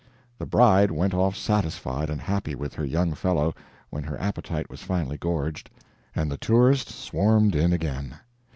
The 0.39 0.47
bride 0.47 0.89
went 0.89 1.13
off 1.13 1.35
satisfied 1.37 2.09
and 2.09 2.19
happy 2.19 2.55
with 2.55 2.73
her 2.73 2.83
young 2.83 3.13
fellow, 3.13 3.53
when 3.91 4.03
her 4.05 4.19
appetite 4.19 4.67
was 4.67 4.81
finally 4.81 5.19
gorged, 5.19 5.69
and 6.15 6.31
the 6.31 6.37
tourists 6.37 6.95
swarmed 6.95 7.53
in 7.53 7.71
again. 7.71 8.15